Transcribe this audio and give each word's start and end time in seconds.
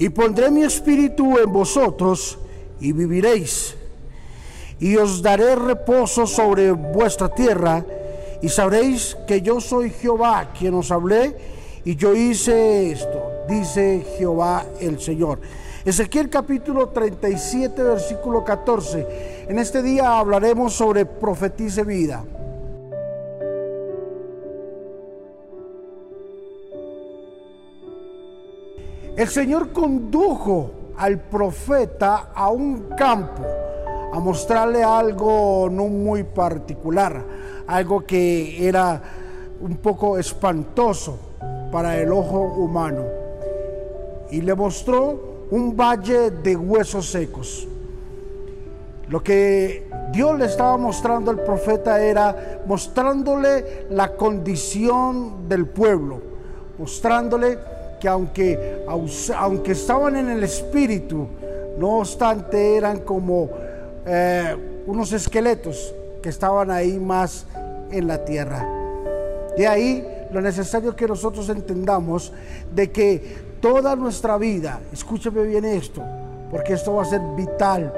Y 0.00 0.08
pondré 0.08 0.50
mi 0.50 0.62
espíritu 0.62 1.38
en 1.38 1.52
vosotros 1.52 2.38
y 2.80 2.90
viviréis. 2.92 3.76
Y 4.78 4.96
os 4.96 5.20
daré 5.20 5.54
reposo 5.54 6.26
sobre 6.26 6.72
vuestra 6.72 7.28
tierra 7.28 7.84
y 8.40 8.48
sabréis 8.48 9.14
que 9.26 9.42
yo 9.42 9.60
soy 9.60 9.90
Jehová 9.90 10.52
quien 10.58 10.72
os 10.72 10.90
hablé 10.90 11.36
y 11.84 11.96
yo 11.96 12.14
hice 12.14 12.92
esto, 12.92 13.44
dice 13.46 14.02
Jehová 14.16 14.64
el 14.80 14.98
Señor. 14.98 15.38
Ezequiel 15.84 16.30
capítulo 16.30 16.88
37, 16.88 17.82
versículo 17.82 18.42
14. 18.42 19.44
En 19.50 19.58
este 19.58 19.82
día 19.82 20.18
hablaremos 20.18 20.72
sobre 20.72 21.04
profetice 21.04 21.84
vida. 21.84 22.24
El 29.16 29.28
Señor 29.28 29.72
condujo 29.72 30.70
al 30.96 31.18
profeta 31.18 32.30
a 32.34 32.50
un 32.50 32.90
campo 32.96 33.42
a 34.12 34.18
mostrarle 34.18 34.82
algo 34.82 35.68
no 35.70 35.88
muy 35.88 36.22
particular, 36.24 37.24
algo 37.66 38.04
que 38.04 38.66
era 38.66 39.00
un 39.60 39.76
poco 39.76 40.18
espantoso 40.18 41.18
para 41.70 41.98
el 41.98 42.12
ojo 42.12 42.40
humano. 42.40 43.04
Y 44.30 44.40
le 44.42 44.54
mostró 44.54 45.46
un 45.50 45.76
valle 45.76 46.30
de 46.30 46.56
huesos 46.56 47.10
secos. 47.10 47.66
Lo 49.08 49.22
que 49.22 49.88
Dios 50.12 50.38
le 50.38 50.46
estaba 50.46 50.76
mostrando 50.76 51.32
al 51.32 51.42
profeta 51.42 52.00
era 52.00 52.62
mostrándole 52.66 53.86
la 53.90 54.14
condición 54.14 55.48
del 55.48 55.66
pueblo, 55.66 56.20
mostrándole 56.78 57.58
que 58.00 58.08
aunque, 58.08 58.84
aunque 59.36 59.72
estaban 59.72 60.16
en 60.16 60.30
el 60.30 60.42
espíritu, 60.42 61.28
no 61.78 61.98
obstante 61.98 62.76
eran 62.76 63.00
como 63.00 63.48
eh, 64.06 64.56
unos 64.86 65.12
esqueletos 65.12 65.94
que 66.22 66.30
estaban 66.30 66.70
ahí 66.70 66.98
más 66.98 67.46
en 67.90 68.06
la 68.06 68.24
tierra. 68.24 68.66
De 69.56 69.66
ahí 69.66 70.06
lo 70.32 70.40
necesario 70.40 70.96
que 70.96 71.06
nosotros 71.06 71.48
entendamos 71.48 72.32
de 72.74 72.90
que 72.90 73.50
toda 73.60 73.96
nuestra 73.96 74.38
vida, 74.38 74.80
escúchame 74.92 75.42
bien 75.42 75.64
esto, 75.64 76.02
porque 76.50 76.74
esto 76.74 76.94
va 76.94 77.02
a 77.02 77.06
ser 77.06 77.20
vital 77.36 77.92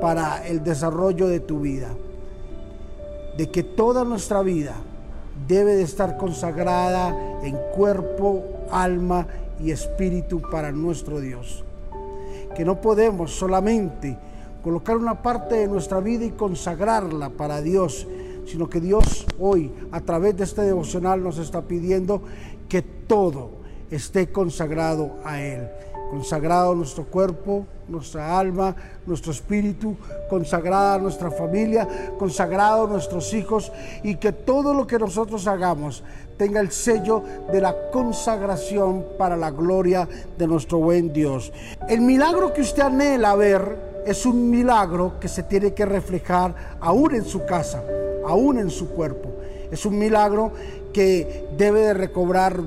para 0.00 0.46
el 0.46 0.62
desarrollo 0.62 1.28
de 1.28 1.40
tu 1.40 1.60
vida, 1.60 1.88
de 3.36 3.50
que 3.50 3.62
toda 3.62 4.04
nuestra 4.04 4.42
vida 4.42 4.74
debe 5.48 5.74
de 5.74 5.82
estar 5.82 6.16
consagrada 6.16 7.16
en 7.42 7.56
cuerpo, 7.74 8.42
alma 8.70 9.26
y 9.64 9.70
espíritu 9.70 10.42
para 10.50 10.70
nuestro 10.72 11.20
Dios. 11.20 11.64
Que 12.54 12.64
no 12.64 12.80
podemos 12.80 13.32
solamente 13.32 14.16
colocar 14.62 14.96
una 14.96 15.22
parte 15.22 15.56
de 15.56 15.68
nuestra 15.68 16.00
vida 16.00 16.24
y 16.24 16.30
consagrarla 16.30 17.30
para 17.30 17.60
Dios, 17.60 18.06
sino 18.46 18.68
que 18.68 18.80
Dios 18.80 19.26
hoy 19.38 19.72
a 19.90 20.00
través 20.00 20.36
de 20.36 20.44
este 20.44 20.62
devocional 20.62 21.22
nos 21.22 21.38
está 21.38 21.62
pidiendo 21.62 22.22
que 22.68 22.82
todo 22.82 23.50
esté 23.90 24.30
consagrado 24.30 25.16
a 25.24 25.40
Él 25.42 25.68
consagrado 26.14 26.76
nuestro 26.76 27.04
cuerpo, 27.06 27.66
nuestra 27.88 28.38
alma, 28.38 28.76
nuestro 29.04 29.32
espíritu, 29.32 29.96
consagrada 30.30 30.96
nuestra 30.96 31.28
familia, 31.28 31.88
consagrado 32.16 32.86
nuestros 32.86 33.34
hijos 33.34 33.72
y 34.04 34.14
que 34.14 34.30
todo 34.30 34.72
lo 34.74 34.86
que 34.86 34.96
nosotros 34.96 35.48
hagamos 35.48 36.04
tenga 36.38 36.60
el 36.60 36.70
sello 36.70 37.24
de 37.50 37.60
la 37.60 37.90
consagración 37.90 39.04
para 39.18 39.36
la 39.36 39.50
gloria 39.50 40.08
de 40.38 40.46
nuestro 40.46 40.78
buen 40.78 41.12
Dios. 41.12 41.52
El 41.88 42.02
milagro 42.02 42.52
que 42.52 42.60
usted 42.60 42.82
anhela 42.82 43.34
ver 43.34 44.04
es 44.06 44.24
un 44.24 44.48
milagro 44.48 45.18
que 45.18 45.26
se 45.26 45.42
tiene 45.42 45.74
que 45.74 45.84
reflejar 45.84 46.76
aún 46.80 47.16
en 47.16 47.24
su 47.24 47.44
casa, 47.44 47.82
aún 48.24 48.60
en 48.60 48.70
su 48.70 48.90
cuerpo. 48.90 49.30
Es 49.72 49.84
un 49.84 49.98
milagro 49.98 50.52
que 50.92 51.48
debe 51.58 51.80
de 51.80 51.94
recobrar 51.94 52.60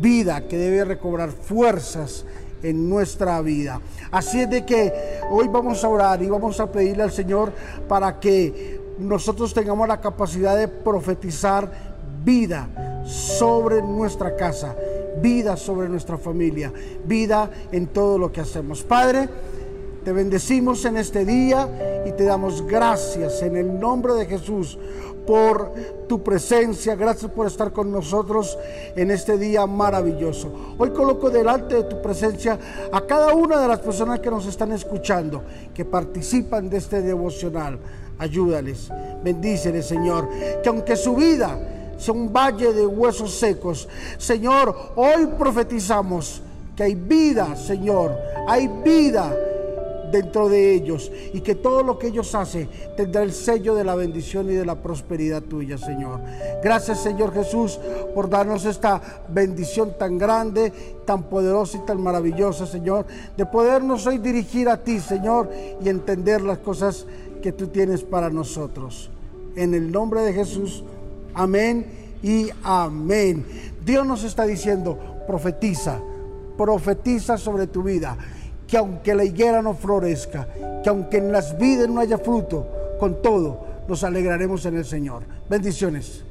vida, 0.00 0.42
que 0.42 0.56
debe 0.56 0.84
recobrar 0.84 1.30
fuerzas, 1.30 2.24
en 2.62 2.88
nuestra 2.88 3.40
vida. 3.40 3.80
Así 4.10 4.40
es 4.40 4.50
de 4.50 4.64
que 4.64 5.20
hoy 5.30 5.48
vamos 5.48 5.82
a 5.84 5.88
orar 5.88 6.22
y 6.22 6.28
vamos 6.28 6.60
a 6.60 6.70
pedirle 6.70 7.02
al 7.02 7.12
Señor 7.12 7.52
para 7.88 8.18
que 8.20 8.80
nosotros 8.98 9.52
tengamos 9.52 9.88
la 9.88 10.00
capacidad 10.00 10.56
de 10.56 10.68
profetizar 10.68 11.70
vida 12.24 13.02
sobre 13.04 13.82
nuestra 13.82 14.36
casa, 14.36 14.76
vida 15.20 15.56
sobre 15.56 15.88
nuestra 15.88 16.16
familia, 16.16 16.72
vida 17.04 17.50
en 17.72 17.88
todo 17.88 18.18
lo 18.18 18.30
que 18.30 18.40
hacemos. 18.40 18.82
Padre, 18.82 19.28
te 20.04 20.12
bendecimos 20.12 20.84
en 20.84 20.96
este 20.96 21.24
día 21.24 22.02
y 22.06 22.12
te 22.12 22.24
damos 22.24 22.66
gracias 22.66 23.42
en 23.42 23.56
el 23.56 23.78
nombre 23.78 24.14
de 24.14 24.26
Jesús 24.26 24.78
por 25.26 25.72
tu 26.08 26.22
presencia, 26.22 26.96
gracias 26.96 27.30
por 27.30 27.46
estar 27.46 27.72
con 27.72 27.92
nosotros 27.92 28.58
en 28.96 29.12
este 29.12 29.38
día 29.38 29.66
maravilloso. 29.66 30.74
Hoy 30.76 30.90
coloco 30.90 31.30
delante 31.30 31.76
de 31.76 31.84
tu 31.84 32.02
presencia 32.02 32.58
a 32.90 33.00
cada 33.02 33.34
una 33.34 33.60
de 33.60 33.68
las 33.68 33.78
personas 33.78 34.18
que 34.18 34.30
nos 34.30 34.46
están 34.46 34.72
escuchando, 34.72 35.44
que 35.72 35.84
participan 35.84 36.68
de 36.68 36.78
este 36.78 37.02
devocional. 37.02 37.78
Ayúdales, 38.18 38.88
bendíceles, 39.22 39.86
Señor, 39.86 40.28
que 40.62 40.68
aunque 40.68 40.96
su 40.96 41.14
vida 41.14 41.94
sea 41.96 42.14
un 42.14 42.32
valle 42.32 42.72
de 42.72 42.84
huesos 42.84 43.34
secos, 43.34 43.88
Señor, 44.18 44.74
hoy 44.96 45.28
profetizamos 45.38 46.42
que 46.76 46.82
hay 46.82 46.94
vida, 46.94 47.54
Señor, 47.56 48.16
hay 48.48 48.68
vida 48.84 49.34
dentro 50.12 50.48
de 50.48 50.74
ellos 50.74 51.10
y 51.32 51.40
que 51.40 51.54
todo 51.54 51.82
lo 51.82 51.98
que 51.98 52.08
ellos 52.08 52.34
hacen 52.34 52.68
tendrá 52.96 53.22
el 53.22 53.32
sello 53.32 53.74
de 53.74 53.82
la 53.82 53.96
bendición 53.96 54.48
y 54.50 54.54
de 54.54 54.64
la 54.64 54.76
prosperidad 54.76 55.42
tuya, 55.42 55.78
Señor. 55.78 56.20
Gracias, 56.62 57.00
Señor 57.00 57.32
Jesús, 57.32 57.80
por 58.14 58.28
darnos 58.28 58.64
esta 58.66 59.00
bendición 59.28 59.94
tan 59.98 60.18
grande, 60.18 60.72
tan 61.04 61.24
poderosa 61.24 61.78
y 61.78 61.86
tan 61.86 62.00
maravillosa, 62.00 62.66
Señor, 62.66 63.06
de 63.36 63.46
podernos 63.46 64.06
hoy 64.06 64.18
dirigir 64.18 64.68
a 64.68 64.84
ti, 64.84 65.00
Señor, 65.00 65.50
y 65.82 65.88
entender 65.88 66.42
las 66.42 66.58
cosas 66.58 67.06
que 67.42 67.50
tú 67.50 67.68
tienes 67.68 68.02
para 68.02 68.30
nosotros. 68.30 69.10
En 69.56 69.74
el 69.74 69.90
nombre 69.90 70.20
de 70.20 70.32
Jesús, 70.32 70.84
amén 71.34 71.86
y 72.22 72.50
amén. 72.62 73.44
Dios 73.84 74.06
nos 74.06 74.22
está 74.22 74.44
diciendo, 74.44 74.98
profetiza, 75.26 75.98
profetiza 76.56 77.38
sobre 77.38 77.66
tu 77.66 77.82
vida 77.82 78.16
que 78.72 78.78
aunque 78.78 79.14
la 79.14 79.22
higuera 79.22 79.60
no 79.60 79.74
florezca, 79.74 80.48
que 80.82 80.88
aunque 80.88 81.18
en 81.18 81.30
las 81.30 81.58
vidas 81.58 81.90
no 81.90 82.00
haya 82.00 82.16
fruto, 82.16 82.66
con 82.98 83.20
todo 83.20 83.66
nos 83.86 84.02
alegraremos 84.02 84.64
en 84.64 84.78
el 84.78 84.86
Señor. 84.86 85.24
Bendiciones. 85.46 86.24